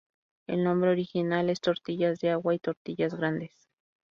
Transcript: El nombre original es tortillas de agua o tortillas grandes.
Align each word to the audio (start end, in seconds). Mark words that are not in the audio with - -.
El 0.47 0.63
nombre 0.63 0.89
original 0.89 1.51
es 1.51 1.61
tortillas 1.61 2.17
de 2.21 2.31
agua 2.31 2.55
o 2.55 2.57
tortillas 2.57 3.13
grandes. 3.13 3.69